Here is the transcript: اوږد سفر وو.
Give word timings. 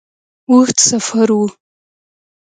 اوږد 0.49 0.77
سفر 0.89 1.27
وو. 1.37 1.47